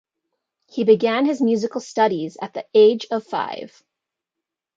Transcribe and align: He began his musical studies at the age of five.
He 0.67 0.83
began 0.83 1.27
his 1.27 1.43
musical 1.43 1.79
studies 1.79 2.35
at 2.41 2.55
the 2.55 2.65
age 2.73 3.05
of 3.11 3.23
five. 3.23 3.83